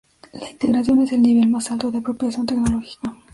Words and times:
La 0.33 0.49
integración 0.49 1.01
es 1.03 1.11
el 1.11 1.21
nivel 1.21 1.47
más 1.47 1.69
alto 1.69 1.91
de 1.91 1.99
apropiación 1.99 2.47
tecnológica. 2.47 3.15